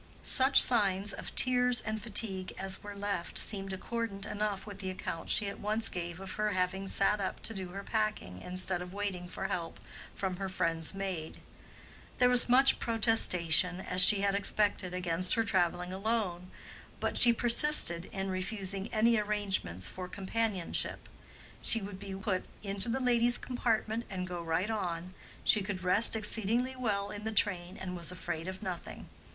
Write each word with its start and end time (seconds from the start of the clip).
Such 0.23 0.59
signs 0.59 1.13
of 1.13 1.35
tears 1.35 1.79
and 1.79 2.01
fatigue 2.01 2.53
as 2.57 2.81
were 2.81 2.95
left 2.95 3.37
seemed 3.37 3.71
accordant 3.71 4.25
enough 4.25 4.65
with 4.65 4.79
the 4.79 4.89
account 4.89 5.29
she 5.29 5.47
at 5.47 5.59
once 5.59 5.89
gave 5.89 6.19
of 6.19 6.31
her 6.41 6.53
having 6.53 6.87
sat 6.87 7.21
up 7.21 7.39
to 7.43 7.53
do 7.53 7.67
her 7.69 7.83
packing, 7.83 8.41
instead 8.41 8.81
of 8.81 8.95
waiting 8.95 9.27
for 9.29 9.47
help 9.49 9.79
from 10.15 10.37
her 10.37 10.49
friend's 10.49 10.95
maid. 10.95 11.39
There 12.17 12.29
was 12.29 12.49
much 12.49 12.79
protestation, 12.79 13.79
as 13.79 14.01
she 14.03 14.21
had 14.21 14.33
expected, 14.33 14.95
against 14.95 15.35
her 15.35 15.43
traveling 15.43 15.93
alone, 15.93 16.49
but 16.99 17.15
she 17.19 17.31
persisted 17.31 18.05
in 18.05 18.31
refusing 18.31 18.91
any 18.91 19.19
arrangements 19.19 19.87
for 19.87 20.07
companionship. 20.07 21.07
She 21.61 21.79
would 21.79 21.99
be 21.99 22.15
put 22.15 22.43
into 22.63 22.89
the 22.89 22.99
ladies' 22.99 23.37
compartment 23.37 24.05
and 24.09 24.25
go 24.25 24.41
right 24.41 24.71
on. 24.71 25.13
She 25.43 25.61
could 25.61 25.83
rest 25.83 26.15
exceedingly 26.15 26.75
well 26.75 27.11
in 27.11 27.23
the 27.23 27.31
train, 27.31 27.77
and 27.77 27.95
was 27.95 28.11
afraid 28.11 28.47
of 28.47 28.63
nothing. 28.63 29.07